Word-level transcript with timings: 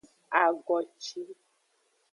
Agoci. 0.41 1.21